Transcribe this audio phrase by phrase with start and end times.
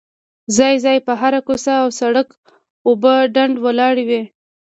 [0.57, 2.31] ځای ځای په هره کوڅه او سړ ک
[2.87, 4.21] اوبه ډنډ ولاړې وې.